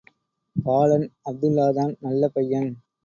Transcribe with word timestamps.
பாலன், 0.55 1.05
அப்துல்லாதான் 1.25 1.93
நல்ல 1.99 2.27
பையன். 2.27 2.71